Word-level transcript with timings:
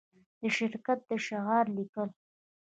د 0.39 0.41
شرکت 0.57 0.99
د 1.09 1.11
شعار 1.25 1.65
لیکل 1.77 2.09